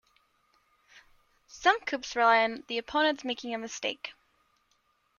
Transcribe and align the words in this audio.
Some 1.45 1.79
coups 1.81 2.15
rely 2.15 2.41
on 2.43 2.63
the 2.65 2.79
opponents 2.79 3.23
making 3.23 3.53
a 3.53 3.59
mistake. 3.59 4.13